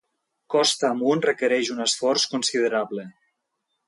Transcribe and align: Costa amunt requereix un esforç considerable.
Costa 0.51 0.87
amunt 0.93 1.21
requereix 1.25 1.69
un 1.75 1.85
esforç 1.85 2.25
considerable. 2.31 3.07